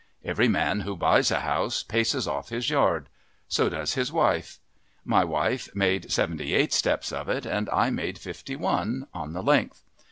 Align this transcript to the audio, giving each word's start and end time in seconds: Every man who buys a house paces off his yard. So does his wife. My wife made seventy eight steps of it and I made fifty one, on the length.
Every 0.25 0.47
man 0.47 0.79
who 0.79 0.95
buys 0.97 1.29
a 1.29 1.41
house 1.41 1.83
paces 1.83 2.27
off 2.27 2.49
his 2.49 2.71
yard. 2.71 3.07
So 3.47 3.69
does 3.69 3.93
his 3.93 4.11
wife. 4.11 4.57
My 5.05 5.23
wife 5.23 5.69
made 5.75 6.11
seventy 6.11 6.55
eight 6.55 6.73
steps 6.73 7.11
of 7.11 7.29
it 7.29 7.45
and 7.45 7.69
I 7.69 7.91
made 7.91 8.17
fifty 8.17 8.55
one, 8.55 9.05
on 9.13 9.33
the 9.33 9.43
length. 9.43 9.83